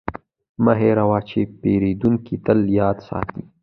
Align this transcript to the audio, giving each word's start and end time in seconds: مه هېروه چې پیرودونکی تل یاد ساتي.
مه 0.63 0.73
هېروه 0.81 1.19
چې 1.29 1.39
پیرودونکی 1.61 2.35
تل 2.45 2.59
یاد 2.79 2.97
ساتي. 3.07 3.43